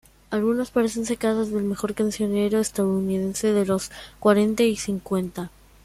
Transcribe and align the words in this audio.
Algunas 0.31 0.71
parecen 0.71 1.05
sacadas 1.05 1.51
del 1.51 1.61
mejor 1.63 1.93
cancionero 1.93 2.57
estadounidense 2.59 3.53
de 3.53 3.67
los 3.67 3.91
cuarenta 4.19 4.63
y 4.63 4.75
cincuenta. 4.75 5.51